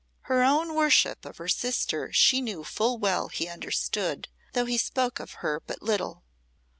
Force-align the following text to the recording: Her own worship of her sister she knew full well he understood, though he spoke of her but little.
Her 0.21 0.41
own 0.41 0.73
worship 0.73 1.25
of 1.25 1.37
her 1.37 1.47
sister 1.47 2.11
she 2.11 2.41
knew 2.41 2.63
full 2.63 2.97
well 2.97 3.27
he 3.27 3.47
understood, 3.47 4.29
though 4.53 4.65
he 4.65 4.79
spoke 4.79 5.19
of 5.19 5.33
her 5.45 5.59
but 5.63 5.83
little. 5.83 6.23